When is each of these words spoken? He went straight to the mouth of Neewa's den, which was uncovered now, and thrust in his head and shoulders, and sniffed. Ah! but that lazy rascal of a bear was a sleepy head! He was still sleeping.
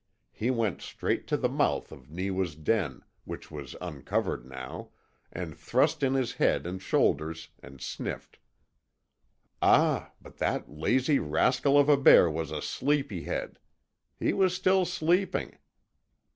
He 0.31 0.49
went 0.49 0.81
straight 0.81 1.27
to 1.27 1.37
the 1.37 1.47
mouth 1.47 1.91
of 1.91 2.09
Neewa's 2.09 2.55
den, 2.55 3.03
which 3.23 3.51
was 3.51 3.75
uncovered 3.79 4.47
now, 4.47 4.89
and 5.31 5.55
thrust 5.55 6.01
in 6.01 6.15
his 6.15 6.33
head 6.33 6.65
and 6.65 6.81
shoulders, 6.81 7.49
and 7.61 7.79
sniffed. 7.79 8.39
Ah! 9.61 10.11
but 10.19 10.37
that 10.37 10.67
lazy 10.71 11.19
rascal 11.19 11.77
of 11.77 11.87
a 11.87 11.97
bear 11.97 12.31
was 12.31 12.49
a 12.49 12.63
sleepy 12.63 13.25
head! 13.25 13.59
He 14.17 14.33
was 14.33 14.55
still 14.55 14.85
sleeping. 14.85 15.59